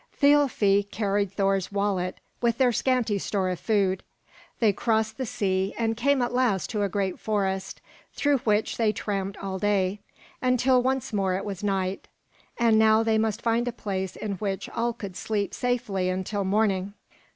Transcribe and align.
Thialfi 0.19 0.81
carried 0.89 1.31
Thor's 1.31 1.71
wallet 1.71 2.17
with 2.41 2.57
their 2.57 2.71
scanty 2.71 3.19
store 3.19 3.49
of 3.51 3.59
food. 3.59 4.01
They 4.59 4.73
crossed 4.73 5.19
the 5.19 5.27
sea 5.27 5.75
and 5.77 5.95
came 5.95 6.23
at 6.23 6.33
last 6.33 6.71
to 6.71 6.81
a 6.81 6.89
great 6.89 7.19
forest, 7.19 7.81
through 8.11 8.39
which 8.39 8.77
they 8.77 8.93
tramped 8.93 9.37
all 9.37 9.59
day, 9.59 9.99
until 10.41 10.81
once 10.81 11.13
more 11.13 11.35
it 11.35 11.45
was 11.45 11.63
night; 11.63 12.07
and 12.57 12.79
now 12.79 13.03
they 13.03 13.19
must 13.19 13.43
find 13.43 13.67
a 13.67 13.71
place 13.71 14.15
in 14.15 14.37
which 14.37 14.67
all 14.69 14.91
could 14.93 15.15
sleep 15.15 15.53
safely 15.53 16.09
until 16.09 16.43
morning. 16.43 16.95